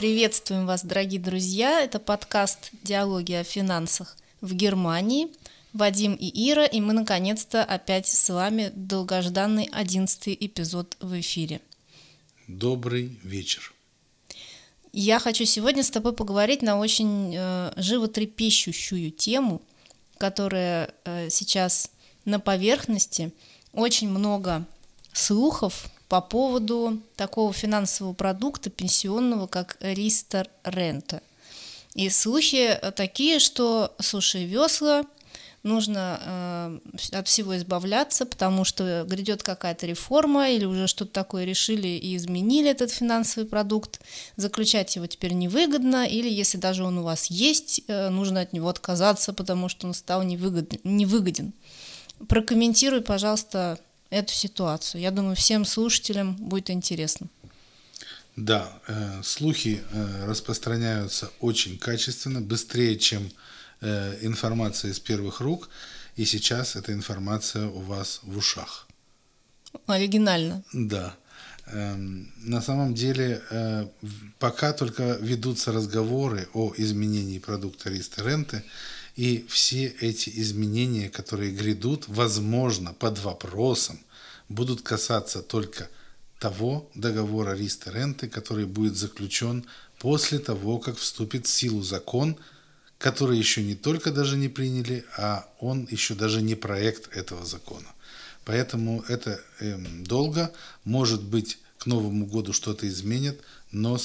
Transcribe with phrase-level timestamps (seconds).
[0.00, 1.82] Приветствуем вас, дорогие друзья.
[1.82, 5.28] Это подкаст «Диалоги о финансах в Германии».
[5.74, 11.60] Вадим и Ира, и мы наконец-то опять с вами долгожданный одиннадцатый эпизод в эфире.
[12.48, 13.74] Добрый вечер.
[14.90, 19.60] Я хочу сегодня с тобой поговорить на очень э, животрепещущую тему,
[20.16, 21.90] которая э, сейчас
[22.24, 23.34] на поверхности.
[23.74, 24.64] Очень много
[25.12, 31.22] слухов по поводу такого финансового продукта пенсионного, как Ристер Рента.
[31.94, 35.04] И слухи такие, что, слушай, весла
[35.62, 36.78] нужно э,
[37.12, 42.70] от всего избавляться, потому что грядет какая-то реформа или уже что-то такое решили и изменили
[42.70, 44.00] этот финансовый продукт,
[44.34, 48.68] заключать его теперь невыгодно, или если даже он у вас есть, э, нужно от него
[48.68, 50.80] отказаться, потому что он стал невыгоден.
[50.82, 51.52] невыгоден.
[52.26, 53.78] Прокомментируй, пожалуйста,
[54.10, 55.00] эту ситуацию.
[55.00, 57.28] Я думаю, всем слушателям будет интересно.
[58.36, 63.30] Да, э, слухи э, распространяются очень качественно, быстрее, чем
[63.80, 65.68] э, информация из первых рук,
[66.16, 68.86] и сейчас эта информация у вас в ушах.
[69.86, 70.62] Оригинально.
[70.72, 71.14] Да.
[71.66, 73.86] Эм, на самом деле, э,
[74.38, 78.64] пока только ведутся разговоры о изменении продукта риста ренты,
[79.20, 84.00] и все эти изменения, которые грядут, возможно, под вопросом,
[84.48, 85.90] будут касаться только
[86.38, 89.66] того договора риста ренты, который будет заключен
[89.98, 92.34] после того, как вступит в силу закон,
[92.96, 97.88] который еще не только даже не приняли, а он еще даже не проект этого закона.
[98.46, 100.50] Поэтому это э, долго,
[100.84, 103.38] может быть, к Новому году что-то изменят,
[103.70, 103.98] но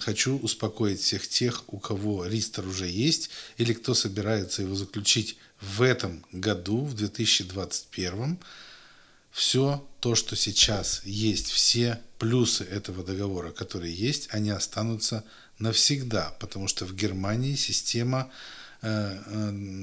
[0.00, 5.82] хочу успокоить всех тех, у кого ристер уже есть, или кто собирается его заключить в
[5.82, 8.38] этом году, в 2021,
[9.30, 15.24] все то, что сейчас есть, все плюсы этого договора, которые есть, они останутся
[15.58, 18.30] навсегда, потому что в Германии система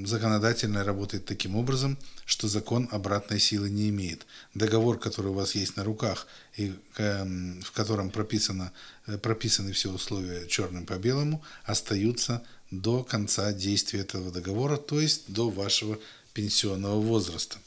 [0.06, 4.26] законодательная работает таким образом, что закон обратной силы не имеет.
[4.54, 8.70] Договор, который у вас есть на руках и эм, в котором прописано,
[9.06, 15.24] э, прописаны все условия черным по белому, остаются до конца действия этого договора, то есть
[15.26, 15.98] до вашего
[16.32, 17.58] пенсионного возраста.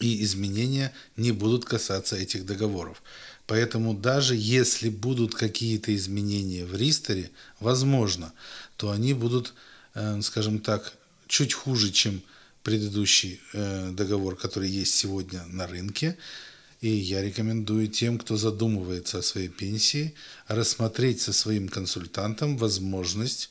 [0.00, 3.00] И изменения не будут касаться этих договоров.
[3.46, 7.30] Поэтому даже если будут какие-то изменения в Ристере,
[7.60, 8.32] возможно,
[8.76, 9.71] то они будут, э,
[10.22, 10.94] скажем так,
[11.26, 12.22] чуть хуже, чем
[12.62, 16.16] предыдущий э, договор, который есть сегодня на рынке.
[16.80, 20.14] И я рекомендую тем, кто задумывается о своей пенсии,
[20.48, 23.50] рассмотреть со своим консультантом возможность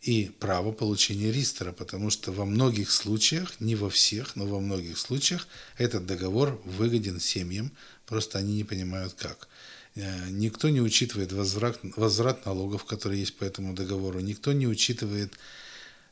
[0.00, 4.98] и право получения ристера, потому что во многих случаях, не во всех, но во многих
[4.98, 5.46] случаях
[5.78, 7.70] этот договор выгоден семьям,
[8.06, 9.48] просто они не понимают как.
[9.94, 15.34] Э, никто не учитывает возврат, возврат налогов, которые есть по этому договору, никто не учитывает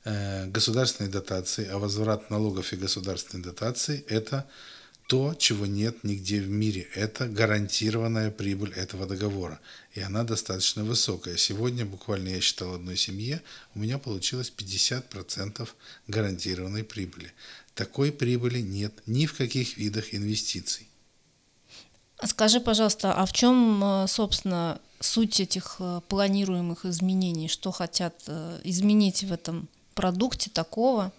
[0.05, 4.47] э, государственной дотации, а возврат налогов и государственной дотации– это
[5.11, 6.87] то, чего нет нигде в мире.
[6.95, 9.59] Это гарантированная прибыль этого договора.
[9.93, 11.37] И она достаточно высокая.
[11.37, 13.43] Сегодня буквально я считал одной семье,
[13.75, 15.69] у меня получилось 50%
[16.07, 17.33] гарантированной прибыли.
[17.75, 20.87] Такой прибыли нет ни в каких видах инвестиций.
[22.25, 27.49] Скажи, пожалуйста, а в чем, э, собственно, суть этих э, планируемых изменений?
[27.49, 28.15] Что хотят
[28.63, 29.69] изменить в этом
[30.01, 31.13] продукте такого,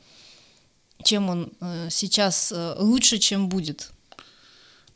[1.04, 3.92] чем он э, сейчас э, лучше, чем будет?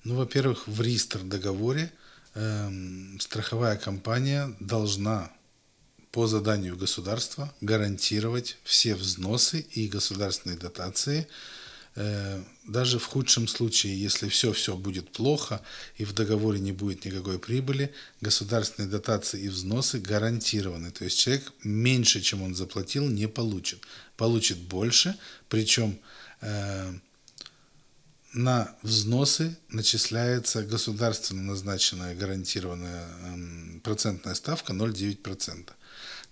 [0.03, 1.91] Ну, во-первых, в ристер договоре
[2.33, 2.71] э,
[3.19, 5.31] страховая компания должна
[6.11, 11.27] по заданию государства гарантировать все взносы и государственные дотации
[11.95, 15.61] даже в худшем случае, если все-все будет плохо
[15.95, 20.91] и в договоре не будет никакой прибыли, государственные дотации и взносы гарантированы.
[20.91, 23.79] То есть человек меньше, чем он заплатил, не получит.
[24.17, 25.17] Получит больше,
[25.47, 25.97] причем
[26.41, 26.93] э,
[28.33, 35.69] на взносы начисляется государственно назначенная гарантированная э, процентная ставка 0,9%.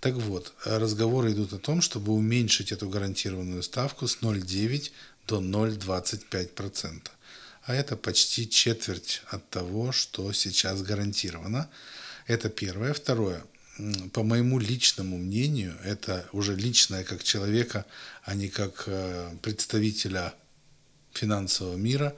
[0.02, 4.92] Так вот, разговоры идут о том, чтобы уменьшить эту гарантированную ставку с 0,9
[5.28, 7.10] до 0,25%.
[7.66, 11.70] А это почти четверть от того, что сейчас гарантировано.
[12.28, 12.94] Это первое.
[12.94, 13.44] Второе.
[14.12, 17.86] По моему личному мнению, это уже личное как человека,
[18.24, 20.34] а не как э, представителя
[21.14, 22.16] финансового мира,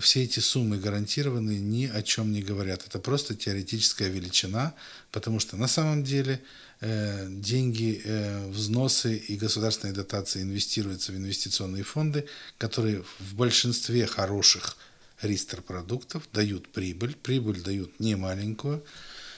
[0.00, 2.84] все эти суммы гарантированные ни о чем не говорят.
[2.86, 4.74] Это просто теоретическая величина,
[5.12, 6.40] потому что на самом деле
[6.84, 12.26] Э, деньги, э, взносы и государственные дотации инвестируются в инвестиционные фонды,
[12.58, 14.76] которые в большинстве хороших
[15.20, 17.14] ристер продуктов дают прибыль.
[17.14, 18.84] Прибыль дают немаленькую.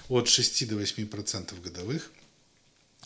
[0.08, 2.10] от 6 до 8% годовых.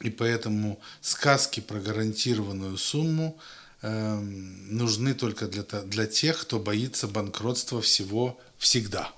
[0.03, 3.41] И поэтому сказки про гарантированную сумму
[3.83, 9.13] э, нужны только для, для тех, кто боится банкротства всего всегда.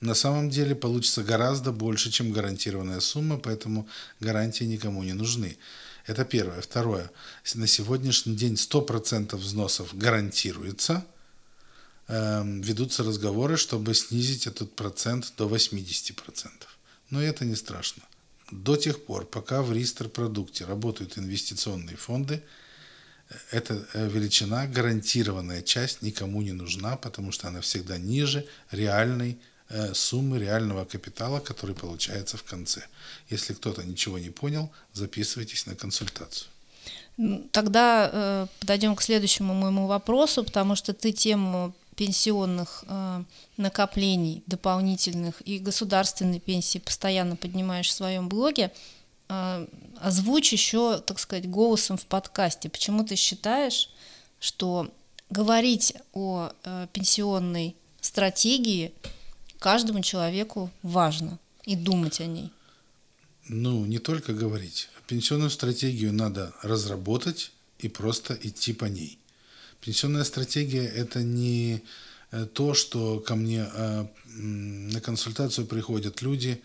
[0.00, 3.86] На самом деле получится гораздо больше, чем гарантированная сумма, поэтому
[4.18, 5.58] гарантии никому не нужны.
[6.06, 6.62] Это первое.
[6.62, 7.10] Второе.
[7.54, 11.04] На сегодняшний день 100% взносов гарантируется.
[12.08, 16.50] Эм, ведутся разговоры, чтобы снизить этот процент до 80%.
[17.10, 18.02] Но это не страшно.
[18.50, 22.42] До тех пор, пока в Ристер-продукте работают инвестиционные фонды,
[23.50, 29.38] эта э, величина, гарантированная часть никому не нужна, потому что она всегда ниже реальной
[29.72, 32.82] Э, суммы реального капитала, который получается в конце.
[33.28, 36.48] Если кто-то ничего не понял, записывайтесь на консультацию.
[37.52, 43.22] Тогда э, подойдем к следующему моему вопросу, потому что ты тему пенсионных э,
[43.58, 48.72] накоплений дополнительных и государственной пенсии постоянно поднимаешь в своем блоге.
[49.30, 49.66] Э,
[50.00, 52.68] озвучь еще, так сказать, голосом в подкасте.
[52.68, 53.88] Почему ты считаешь,
[54.40, 54.92] что
[55.30, 58.92] говорить о э, пенсионной стратегии
[59.60, 62.50] каждому человеку важно и думать о ней.
[63.46, 64.88] Ну, не только говорить.
[65.06, 69.18] Пенсионную стратегию надо разработать и просто идти по ней.
[69.80, 71.82] Пенсионная стратегия– это не
[72.32, 73.64] э, то, что ко мне
[74.26, 76.62] на консультацию приходят люди,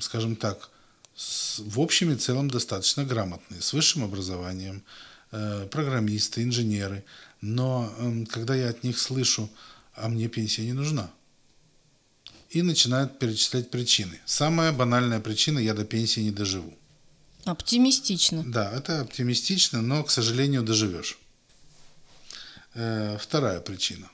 [0.00, 0.70] скажем так,
[1.16, 4.82] в общем и целом достаточно грамотные, с высшим образованием,
[5.30, 7.04] программисты, инженеры.
[7.40, 9.48] Но эм, когда я от них слышу,
[9.94, 11.10] а мне пенсия не нужна–
[12.54, 14.20] и начинают перечислять причины.
[14.24, 16.72] Самая банальная причина– я до пенсии не доживу.
[17.44, 18.44] Оптимистично.
[18.46, 21.18] Да, это оптимистично, но, к сожалению, доживешь.
[22.74, 24.08] Э, вторая причина.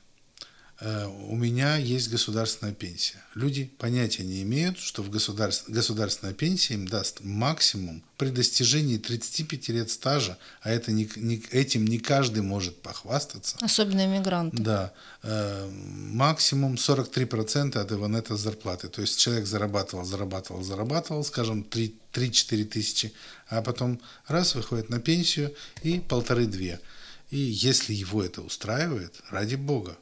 [0.81, 3.23] Э, у меня есть государственная пенсия.
[3.35, 5.69] Люди понятия не имеют, что в государств...
[5.69, 11.87] государственная пенсия им даст максимум при достижении 35 лет стажа, а это не, не, этим
[11.87, 13.59] не каждый может похвастаться.
[13.61, 14.57] Особенно иммигранты.
[14.57, 14.93] Да.
[15.23, 18.89] Э, максимум 43% от Иванета зарплаты.
[18.89, 23.13] То есть человек зарабатывал, зарабатывал, зарабатывал, скажем, 3-4 тысячи,
[23.49, 26.81] а потом раз выходит на пенсию и полторы-две.
[27.31, 29.97] И если его это устраивает, ради бога,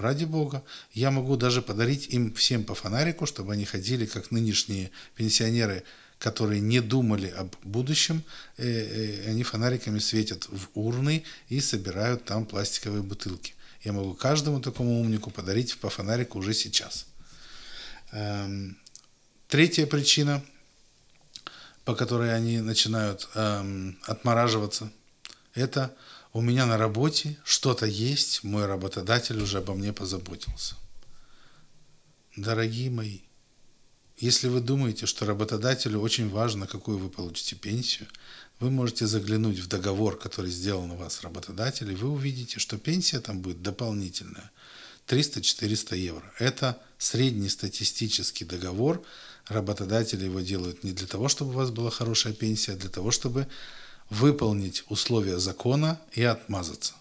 [0.00, 0.62] Ради Бога.
[0.92, 5.84] Я могу даже подарить им всем по фонарику, чтобы они ходили, как нынешние пенсионеры,
[6.18, 8.22] которые не думали об будущем,
[8.56, 13.54] э, э, они фонариками светят в урны и собирают там пластиковые бутылки.
[13.82, 17.06] Я могу каждому такому умнику подарить по фонарику уже сейчас.
[18.12, 18.76] Эм,
[19.48, 20.42] третья причина,
[21.84, 24.90] по которой они начинают эм, отмораживаться,
[25.54, 25.96] это
[26.32, 30.76] у меня на работе что-то есть, мой работодатель уже обо мне позаботился.
[32.36, 33.20] Дорогие мои,
[34.16, 38.06] если вы думаете, что работодателю очень важно, какую вы получите пенсию,
[38.60, 43.20] вы можете заглянуть в договор, который сделан у вас работодатель, и вы увидите, что пенсия
[43.20, 44.50] там будет дополнительная.
[45.08, 46.32] 300-400 евро.
[46.38, 49.02] Это средний статистический договор.
[49.48, 53.10] Работодатели его делают не для того, чтобы у вас была хорошая пенсия, а для того,
[53.10, 53.48] чтобы
[54.10, 56.94] выполнить условия закона и отмазаться.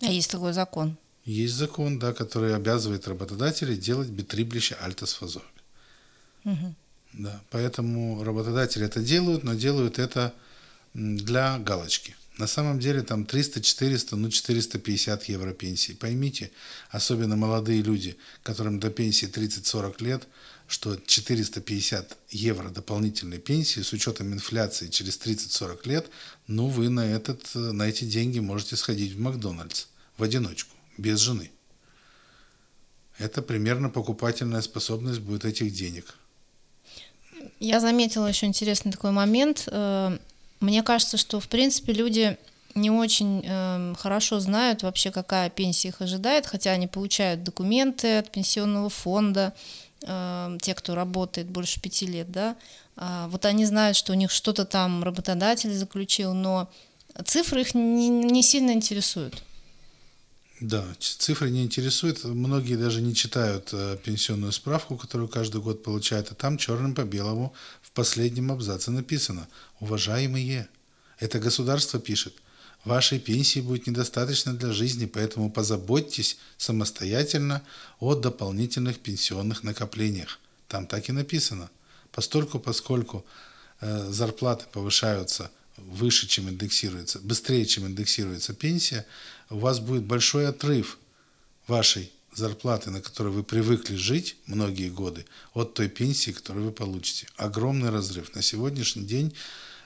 [0.00, 0.96] А есть такой закон?
[1.24, 5.44] Есть закон, да, который обязывает работодателей делать бетриблище альтосфазорг.
[6.44, 6.74] Угу.
[7.14, 10.32] Да, поэтому работодатели это делают, но делают это
[10.94, 12.14] для галочки.
[12.38, 15.92] На самом деле там 300, 400, ну 450 евро пенсии.
[15.92, 16.50] Поймите,
[16.90, 20.28] особенно молодые люди, которым до пенсии 30-40 лет,
[20.68, 26.06] что 450 евро дополнительной пенсии с учетом инфляции через 30-40 лет,
[26.46, 31.50] ну вы на, этот, на эти деньги можете сходить в Макдональдс в одиночку, без жены.
[33.18, 36.14] Это примерно покупательная способность будет этих денег.
[37.60, 39.68] Я заметила еще интересный такой момент.
[39.68, 40.18] Э,
[40.60, 42.36] мне кажется, что в принципе люди
[42.74, 48.30] не очень э, хорошо знают вообще, какая пенсия их ожидает, хотя они получают документы от
[48.30, 49.54] пенсионного фонда,
[50.60, 52.56] те, кто работает больше пяти лет, да,
[52.96, 56.70] э, вот они знают, что у них что-то там работодатель заключил, но
[57.24, 59.42] цифры их не, не сильно интересуют.
[60.60, 62.24] Да, цифры не интересуют.
[62.24, 67.02] Многие даже не читают э, пенсионную справку, которую каждый год получают, а там черным по
[67.02, 69.48] белому в последнем абзаце написано
[69.80, 70.68] «Уважаемые».
[71.18, 72.34] Это государство пишет.
[72.86, 77.62] Вашей пенсии будет недостаточно для жизни, поэтому позаботьтесь самостоятельно
[77.98, 80.38] о дополнительных пенсионных накоплениях.
[80.68, 81.68] Там так и написано.
[82.12, 83.26] Постольку, поскольку
[83.80, 89.04] э, зарплаты повышаются выше, чем индексируется, быстрее, чем индексируется пенсия,
[89.50, 90.98] у вас будет большой отрыв
[91.66, 97.26] вашей зарплаты, на которой вы привыкли жить многие годы, от той пенсии, которую вы получите.
[97.34, 98.32] Огромный разрыв.
[98.36, 99.34] На сегодняшний день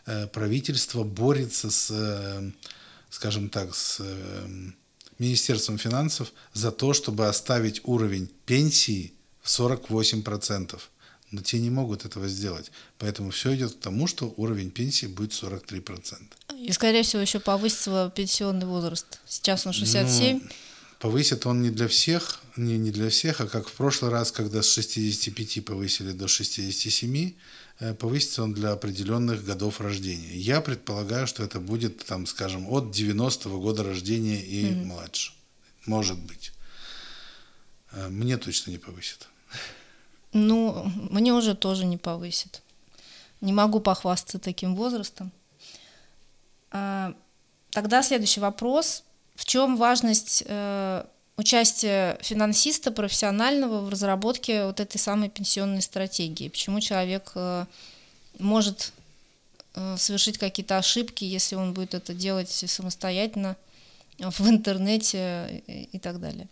[0.04, 2.50] э, правительство борется с, э,
[3.10, 4.46] скажем так, с э,
[5.18, 9.12] Министерством финансов за то, чтобы оставить уровень пенсии
[9.42, 10.80] в 48%.
[11.30, 12.72] Но те не могут этого сделать.
[12.98, 16.22] Поэтому все идет к тому, что уровень пенсии будет 43%.
[16.56, 19.20] И, скорее всего, еще повысится пенсионный возраст.
[19.26, 20.40] Сейчас он 67.
[20.42, 20.48] Ну,
[21.00, 24.62] повысит он не для всех, не, не для всех, а как в прошлый раз, когда
[24.62, 27.32] с 65 повысили до 67,
[27.80, 30.36] э, повысится он для определенных годов рождения.
[30.36, 34.84] Я предполагаю, что это будет, там, скажем, от 90-го года рождения и mm-hmm.
[34.84, 35.32] младше.
[35.86, 36.52] Может быть.
[37.92, 39.26] Э, мне точно не повысит.
[40.32, 42.62] Ну, мне уже тоже не повысит.
[43.40, 45.32] Не могу похвастаться таким возрастом.
[46.70, 47.14] А,
[47.70, 49.02] тогда следующий вопрос.
[49.40, 51.02] В чем важность э,
[51.38, 56.50] участия финансиста профессионального в разработке вот этой самой пенсионной стратегии?
[56.50, 57.64] Почему человек э,
[58.38, 58.92] может
[59.76, 63.56] э, совершить какие-то ошибки, если он будет это делать самостоятельно
[64.18, 66.46] в интернете и так далее?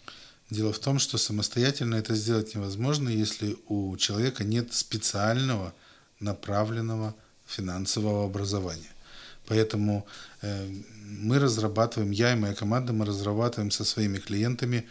[0.49, 5.75] Дело в том, что самостоятельно это сделать невозможно, если у человека нет специального
[6.21, 7.15] направленного
[7.47, 8.91] финансового образования.
[9.49, 10.07] Поэтому
[10.43, 10.69] э,
[11.05, 14.87] мы разрабатываем, я и моя команда, мы разрабатываем со своими клиентами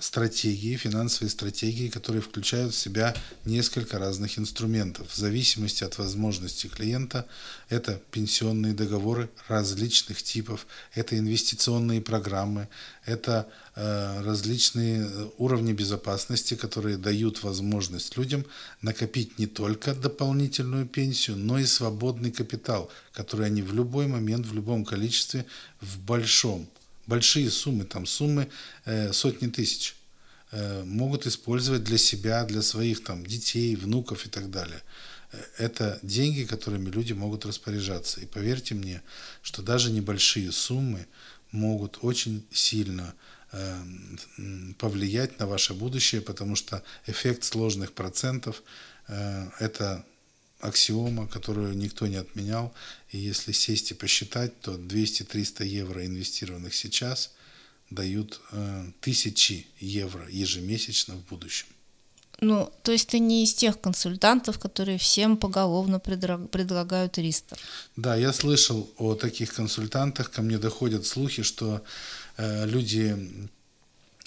[0.00, 5.10] стратегии, финансовые стратегии, которые включают в себя несколько разных инструментов.
[5.12, 7.26] В зависимости от возможностей клиента
[7.68, 12.68] это пенсионные договоры различных типов, это инвестиционные программы,
[13.04, 18.46] это э, различные уровни безопасности, которые дают возможность людям
[18.80, 24.54] накопить не только дополнительную пенсию, но и свободный капитал, который они в любой момент, в
[24.54, 25.44] любом количестве,
[25.82, 26.68] в большом
[27.12, 28.48] большие суммы, там суммы
[28.86, 29.96] э, сотни тысяч,
[30.50, 34.82] э, могут использовать для себя, для своих там детей, внуков и так далее.
[35.32, 38.20] Э, это деньги, которыми люди могут распоряжаться.
[38.22, 39.02] И поверьте мне,
[39.42, 41.06] что даже небольшие суммы
[41.50, 43.14] могут очень сильно
[43.52, 43.82] э,
[44.78, 48.62] повлиять на ваше будущее, потому что эффект сложных процентов
[49.08, 50.02] э, это
[50.62, 52.72] аксиома, которую никто не отменял.
[53.10, 57.32] И если сесть и посчитать, то 200-300 евро, инвестированных сейчас,
[57.90, 61.66] дают э, тысячи евро ежемесячно в будущем.
[62.40, 67.58] Ну, то есть ты не из тех консультантов, которые всем поголовно предлагают ристов.
[67.96, 71.82] Да, я слышал о таких консультантах, ко мне доходят слухи, что
[72.36, 73.16] э, люди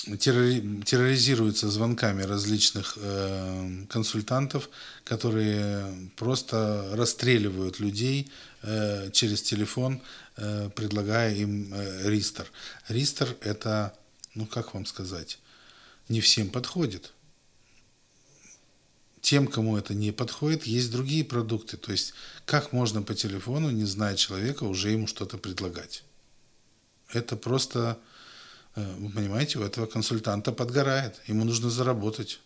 [0.05, 4.69] терроризируются звонками различных э, консультантов,
[5.03, 8.31] которые просто расстреливают людей
[8.61, 10.01] э, через телефон,
[10.37, 12.51] э, предлагая им э, ристер.
[12.87, 13.93] Ристер это,
[14.35, 15.39] ну как вам сказать,
[16.07, 17.11] не всем подходит.
[19.21, 21.77] Тем, кому это не подходит, есть другие продукты.
[21.77, 22.13] То есть,
[22.45, 26.03] как можно по телефону, не зная человека, уже ему что-то предлагать?
[27.11, 27.97] Это просто
[28.75, 32.39] вы понимаете, у этого консультанта подгорает, ему нужно заработать.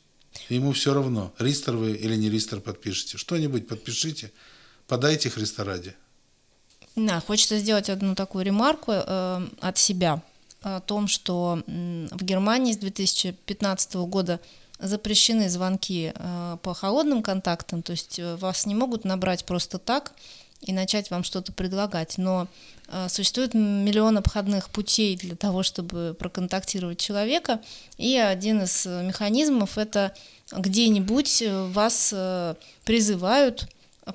[0.49, 3.17] Ему все равно, ристер вы или не ристер подпишете.
[3.17, 4.31] Что-нибудь подпишите,
[4.87, 5.95] подайте Христа ради.
[6.95, 10.21] Да, хочется сделать одну такую ремарку э, от себя
[10.61, 14.39] о том, что в Германии с 2015 года
[14.79, 20.13] запрещены звонки э, по холодным контактам, то есть э, вас не могут набрать просто так,
[20.61, 22.17] и начать вам что-то предлагать.
[22.17, 22.47] Но
[22.87, 27.61] э, существует миллион обходных путей для того, чтобы проконтактировать человека,
[27.97, 30.13] и один из механизмов это
[30.51, 33.67] где-нибудь э, вас э, призывают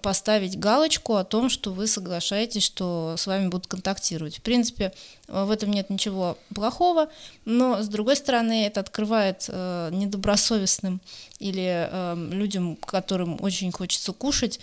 [0.03, 4.39] поставить галочку о том, что вы соглашаетесь, что с вами будут контактировать.
[4.39, 4.93] В принципе,
[5.29, 7.09] в этом нет ничего плохого,
[7.45, 11.01] но с другой стороны, это открывает э, недобросовестным
[11.39, 14.61] или э, людям, которым очень хочется кушать,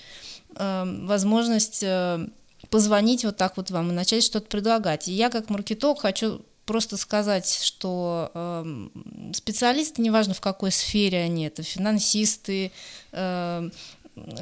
[0.55, 2.27] возможность э,
[2.70, 5.08] позвонить вот так вот вам и начать что-то предлагать.
[5.08, 8.88] И я как маркетолог хочу просто сказать, что э,
[9.34, 12.72] специалисты, неважно в какой сфере они, это финансисты,
[13.12, 13.70] э,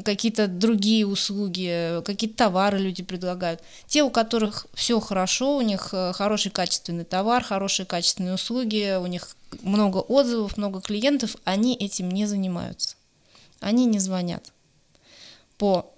[0.04, 3.62] какие-то другие услуги, какие-то товары люди предлагают.
[3.88, 9.08] Те, у которых все хорошо, у них э, хороший качественный товар, хорошие качественные услуги, у
[9.08, 12.96] них много отзывов, много клиентов, они этим не занимаются.
[13.60, 14.52] Они не звонят
[15.58, 15.92] по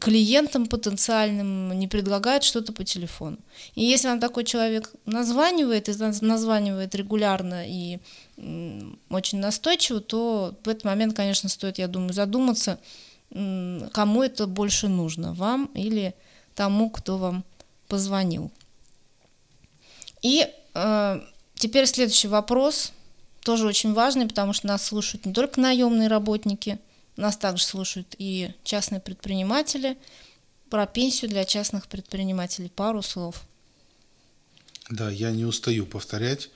[0.00, 3.36] клиентам потенциальным не предлагает что-то по телефону.
[3.74, 7.98] И если вам такой человек названивает, и названивает регулярно и
[9.10, 12.78] очень настойчиво, то в этот момент, конечно, стоит, я думаю, задуматься,
[13.30, 16.14] кому это больше нужно, вам или
[16.54, 17.44] тому, кто вам
[17.88, 18.50] позвонил.
[20.22, 21.20] И э,
[21.54, 22.92] теперь следующий вопрос–
[23.46, 26.80] тоже очень важный, потому что нас слушают не только наемные работники,
[27.16, 29.96] нас также слушают и частные предприниматели.
[30.70, 33.42] Про пенсию для частных предпринимателей пару слов.
[34.90, 36.50] Да, я не устаю повторять,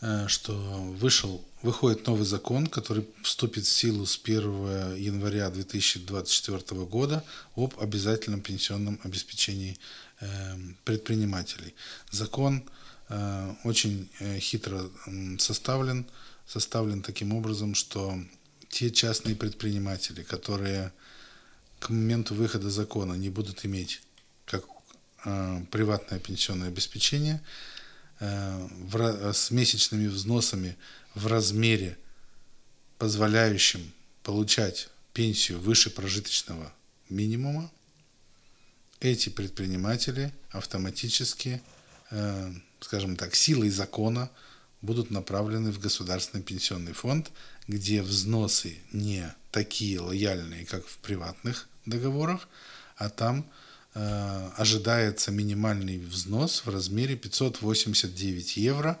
[0.00, 7.24] э, что вышел, выходит новый закон, который вступит в силу с 1 января 2024 года
[7.56, 9.78] об обязательном пенсионном обеспечении
[10.20, 11.74] эм, предпринимателей.
[12.10, 12.64] Закон
[13.08, 14.90] э, очень э, хитро
[15.38, 16.06] составлен,
[16.46, 18.18] составлен таким образом, что
[18.68, 20.92] те частные предприниматели, которые
[21.78, 24.02] к моменту выхода закона не будут иметь
[24.46, 24.64] как
[25.24, 27.42] э, приватное пенсионное обеспечение
[28.20, 30.76] э, в, с месячными взносами
[31.14, 31.96] в размере,
[32.98, 36.72] позволяющим получать пенсию выше прожиточного
[37.08, 37.70] минимума,
[39.00, 41.62] эти предприниматели автоматически,
[42.10, 44.30] э, скажем так, силой закона
[44.82, 47.30] будут направлены в Государственный пенсионный фонд,
[47.68, 52.48] где взносы не такие лояльные, как в приватных договорах,
[52.96, 53.46] а там
[53.94, 58.98] э, ожидается минимальный взнос в размере 589 евро.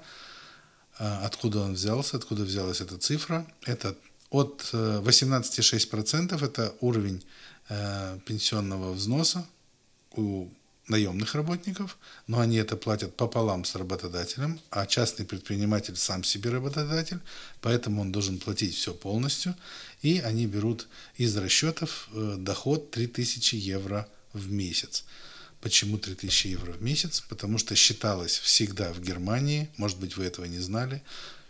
[0.98, 3.46] Э, откуда он взялся, откуда взялась эта цифра?
[3.64, 3.96] Это
[4.30, 7.24] от 18,6% э, это уровень
[7.68, 9.46] э, пенсионного взноса
[10.12, 10.48] у
[10.88, 17.20] наемных работников, но они это платят пополам с работодателем, а частный предприниматель сам себе работодатель,
[17.60, 19.54] поэтому он должен платить все полностью,
[20.02, 25.04] и они берут из расчетов э, доход 3000 евро в месяц.
[25.60, 27.20] Почему 3000 евро в месяц?
[27.28, 31.02] Потому что считалось всегда в Германии, может быть вы этого не знали,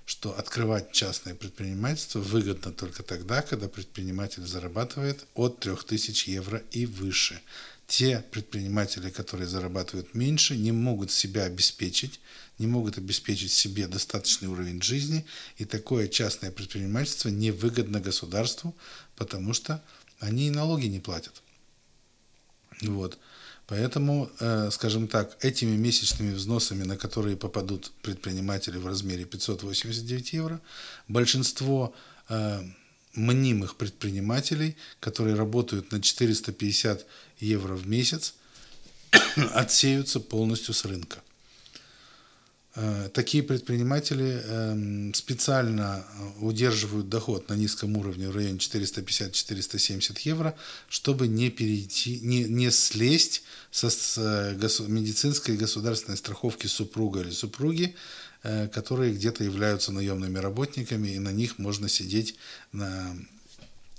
[0.07, 7.43] что открывать частное предпринимательство выгодно только тогда, когда предприниматель зарабатывает от 3000 евро и выше
[7.89, 12.21] те предприниматели, которые зарабатывают меньше, не могут себя обеспечить,
[12.59, 15.25] не могут обеспечить себе достаточный уровень жизни,
[15.57, 18.77] и такое частное предпринимательство невыгодно государству,
[19.17, 19.83] потому что
[20.21, 21.43] они и налоги не платят.
[22.83, 23.19] Вот.
[23.67, 30.61] Поэтому, э, скажем так, этими месячными взносами, на которые попадут предприниматели в размере 589 евро,
[31.09, 31.95] большинство
[32.29, 32.63] э,
[33.19, 37.05] мнимых предпринимателей, которые работают на 450
[37.41, 38.35] евро в месяц,
[39.55, 41.23] отсеются полностью с рынка.
[42.81, 50.55] Э, такие предприниматели эм, специально э, удерживают доход на низком уровне в районе 450-470 евро,
[50.89, 54.55] чтобы не, перейти, не, не слезть со э,
[54.87, 57.97] медицинской и государственной страховки супруга или супруги,
[58.43, 62.37] которые где-то являются наемными работниками, и на них можно сидеть
[62.73, 63.17] на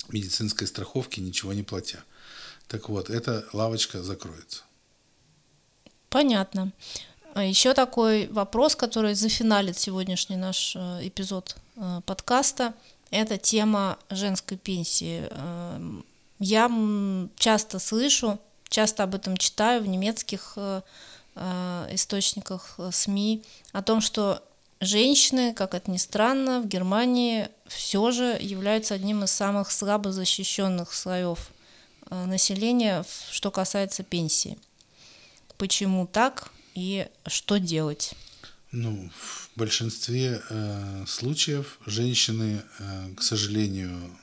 [0.10, 2.04] медицинской страховке, ничего не платя.
[2.68, 4.64] Так вот, эта лавочка закроется.
[6.10, 6.72] Понятно.
[7.34, 12.74] А Еще такой вопрос, который зафиналит сегодняшний наш э, эпизод э, подкаста,
[13.12, 15.28] это тема женской пенсии.
[15.30, 16.06] Эм,
[16.40, 16.70] я
[17.38, 20.82] часто слышу, часто об этом читаю в немецких э,
[21.36, 24.44] источниках СМИ о том, что
[24.82, 30.94] женщины, как это ни странно, в Германии все же являются одним из самых слабо защищенных
[30.94, 31.52] слоев
[32.10, 34.58] Э, населения, что касается пенсии.
[35.58, 38.14] Почему так и что делать?
[38.72, 44.18] Ну, в большинстве э, случаев женщины, э, к сожалению,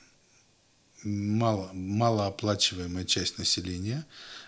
[1.03, 4.05] мало, малооплачиваемая часть населения.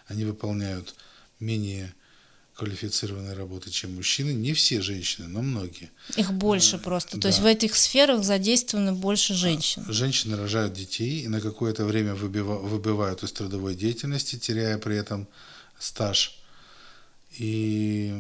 [0.08, 0.95] Они выполняют
[1.39, 1.93] менее
[2.60, 4.32] квалифицированной работы, чем мужчины.
[4.32, 5.89] Не все женщины, но многие.
[6.17, 7.15] Их больше а, просто.
[7.15, 7.22] Да.
[7.22, 9.86] То есть в этих сферах задействованы больше женщин.
[9.88, 15.28] Женщины рожают детей и на какое-то время выбивают из трудовой деятельности, теряя при этом
[15.80, 16.38] стаж.
[17.38, 18.13] И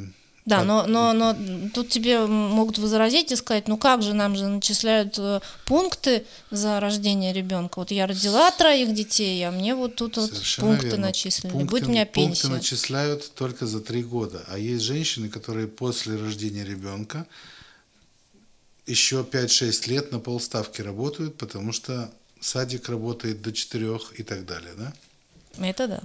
[0.49, 1.35] да, но, но, но
[1.73, 6.79] тут тебе могут возразить и сказать, ну как же, нам же начисляют э, пункты за
[6.79, 7.79] рождение ребенка.
[7.79, 11.07] Вот я родила троих детей, а мне вот тут вот пункты верно.
[11.07, 11.53] начислены.
[11.53, 12.41] Пункты, Будет у меня пенсия.
[12.43, 14.43] Пункты начисляют только за три года.
[14.47, 17.27] А есть женщины, которые после рождения ребенка
[18.87, 24.73] еще 5-6 лет на полставки работают, потому что садик работает до 4 и так далее,
[24.75, 24.93] да?
[25.59, 26.01] Это да.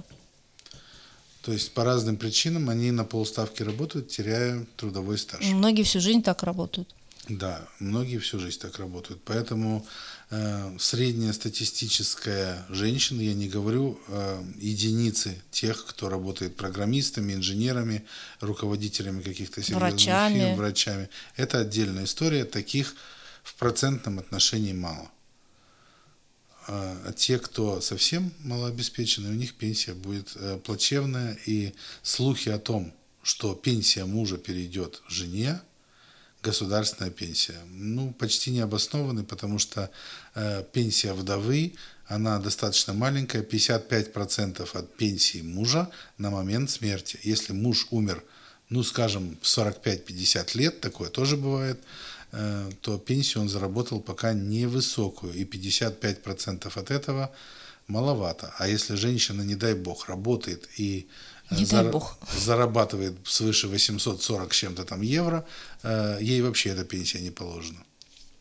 [1.45, 5.45] То есть по разным причинам они на полставки работают, теряя трудовой стаж.
[5.45, 6.89] Многие всю жизнь так работают.
[7.29, 9.21] Да, многие всю жизнь так работают.
[9.25, 9.85] Поэтому
[10.31, 18.03] э, средняя статистическая женщина, я не говорю э, единицы тех, кто работает программистами, инженерами,
[18.39, 20.39] руководителями каких-то врачами.
[20.39, 21.09] фирм, врачами.
[21.35, 22.45] Это отдельная история.
[22.45, 22.95] Таких
[23.43, 25.11] в процентном отношении мало.
[26.67, 32.91] А те, кто совсем малообеспеченный, у них пенсия будет э, плачевная, и слухи о том,
[33.21, 35.61] что пенсия мужа перейдет жене,
[36.41, 37.59] государственная пенсия?
[37.69, 39.91] Ну, почти не обоснованы, потому что
[40.33, 41.75] э, пенсия вдовы,
[42.07, 47.19] она достаточно маленькая, 55% от пенсии мужа на момент смерти.
[47.21, 48.23] Если муж умер,
[48.69, 51.79] ну, скажем, в 45-50 лет, такое тоже бывает,
[52.81, 57.31] то пенсию он заработал пока невысокую, и 55% от этого
[57.87, 58.53] маловато.
[58.57, 61.07] А если женщина, не дай бог, работает и
[61.51, 61.83] не зар...
[61.83, 62.17] дай бог.
[62.37, 65.45] зарабатывает свыше 840 с чем-то там евро,
[65.83, 67.79] э, ей вообще эта пенсия не положена.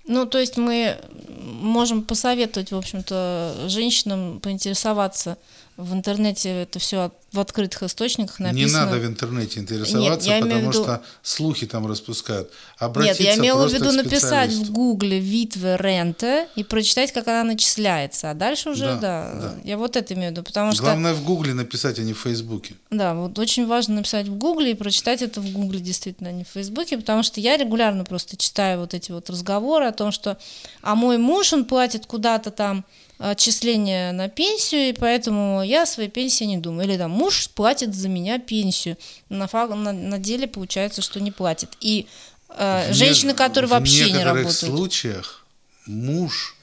[0.06, 0.98] Ну, то есть мы
[1.40, 5.38] можем посоветовать, в общем-то, женщинам поинтересоваться
[5.76, 8.66] в интернете это все в открытых источниках написано.
[8.66, 10.72] Не надо в интернете интересоваться, Нет, потому виду...
[10.72, 12.50] что слухи там распускают.
[12.78, 17.42] Обратиться Нет, я имела в виду написать в гугле Витве рента и прочитать, как она
[17.42, 18.30] начисляется.
[18.30, 19.54] А дальше уже, да, да, да.
[19.64, 20.44] я вот это имею в виду.
[20.44, 21.22] Потому Главное что...
[21.22, 22.74] в гугле написать, а не в Фейсбуке.
[22.90, 26.44] Да, вот очень важно написать в гугле и прочитать это в гугле действительно, а не
[26.44, 30.38] в Фейсбуке, потому что я регулярно просто читаю вот эти вот разговоры о том, что
[30.82, 32.84] а мой муж, он платит куда-то там
[33.18, 36.88] отчисления на пенсию, и поэтому я о своей пенсии не думаю.
[36.88, 38.96] Или там муж платит за меня пенсию.
[39.28, 41.70] На, на, на деле получается, что не платит.
[41.80, 42.06] И
[42.48, 44.46] э, в женщины, не, которые вообще не работают.
[44.46, 45.46] В некоторых случаях
[45.86, 46.56] муж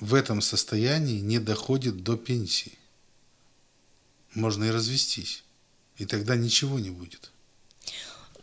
[0.00, 2.72] в этом состоянии не доходит до пенсии.
[4.34, 5.42] Можно и развестись.
[5.96, 7.30] И тогда ничего не будет.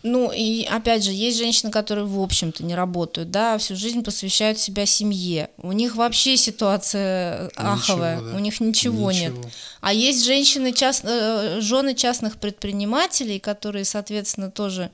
[0.03, 4.59] Ну, и опять же, есть женщины, которые, в общем-то, не работают, да, всю жизнь посвящают
[4.59, 5.49] себя семье.
[5.57, 8.37] У них вообще ситуация аховая, ничего, да.
[8.37, 9.53] у них ничего, ничего нет.
[9.79, 11.05] А есть женщины, част...
[11.05, 14.91] Э, жены частных предпринимателей, которые, соответственно, тоже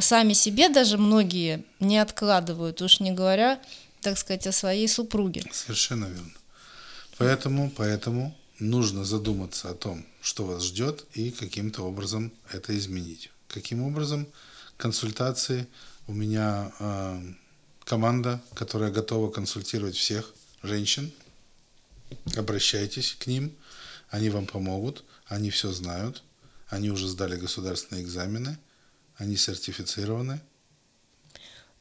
[0.00, 3.60] сами себе даже многие не откладывают, уж не говоря,
[4.00, 5.44] так сказать, о своей супруге.
[5.52, 6.32] Совершенно верно.
[7.16, 13.30] Поэтому, поэтому нужно задуматься о том, что вас ждет, и каким-то образом это изменить.
[13.52, 14.26] Каким образом?
[14.78, 15.66] Консультации.
[16.06, 17.22] У меня э,
[17.84, 21.12] команда, которая готова консультировать всех женщин.
[22.34, 23.52] Обращайтесь к ним,
[24.08, 26.22] они вам помогут, они все знают,
[26.68, 28.58] они уже сдали государственные экзамены,
[29.16, 30.40] они сертифицированы.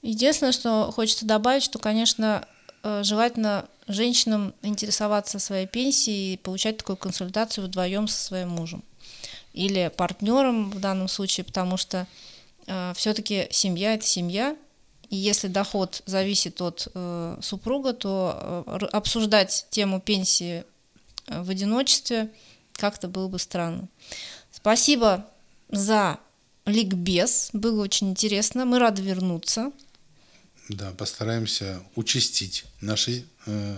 [0.01, 2.47] Единственное, что хочется добавить, что, конечно,
[2.83, 8.83] э, желательно женщинам интересоваться своей пенсией и получать такую консультацию вдвоем со своим мужем
[9.53, 12.07] или партнером в данном случае, потому что
[12.67, 14.55] э, все-таки семья это семья,
[15.09, 20.63] и если доход зависит от э, супруга, то э, обсуждать тему пенсии
[21.27, 22.29] э, в одиночестве
[22.73, 23.87] как-то было бы странно.
[24.51, 25.27] Спасибо
[25.69, 26.17] за
[26.65, 29.71] ликбез, было очень интересно, мы рады вернуться.
[30.69, 33.77] Да, постараемся участить наши э,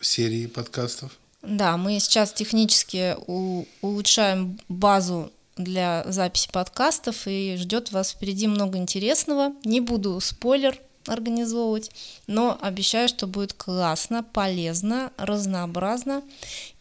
[0.00, 1.18] серии подкастов.
[1.42, 9.52] Да, мы сейчас технически улучшаем базу для записи подкастов и ждет вас впереди много интересного.
[9.64, 11.90] Не буду спойлер организовывать,
[12.28, 16.22] но обещаю, что будет классно, полезно, разнообразно,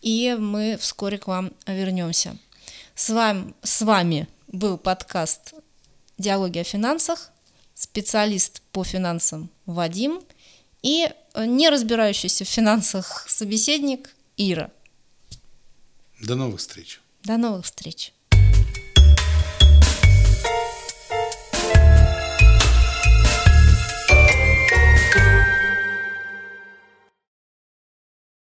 [0.02, 2.38] и мы вскоре к вам вернемся.
[2.94, 5.56] С вами, с вами был подкаст
[6.20, 7.32] «Диалоги о финансах»,
[7.74, 10.22] специалист по финансам Вадим
[10.84, 14.72] и не разбирающийся в финансах собеседник Ира.
[16.22, 17.02] До новых встреч.
[17.24, 18.14] До новых встреч.